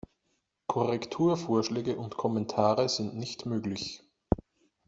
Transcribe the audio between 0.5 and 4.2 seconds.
Korrekturvorschläge und Kommentare sind nicht möglich.